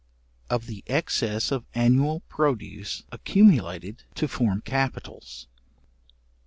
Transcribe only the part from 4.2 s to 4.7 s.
form